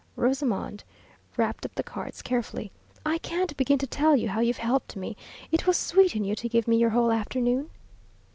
Rosamond 0.15 0.83
wrapped 1.37 1.63
up 1.63 1.75
the 1.75 1.83
cards 1.83 2.23
carefully. 2.23 2.71
"I 3.05 3.19
can't 3.19 3.55
begin 3.55 3.77
to 3.77 3.85
tell 3.85 4.15
you 4.15 4.29
how 4.29 4.39
you've 4.39 4.57
helped 4.57 4.95
me. 4.95 5.15
It 5.51 5.67
was 5.67 5.77
sweet 5.77 6.15
in 6.15 6.23
you 6.23 6.33
to 6.37 6.49
give 6.49 6.67
me 6.67 6.77
your 6.77 6.89
whole 6.89 7.11
afternoon." 7.11 7.69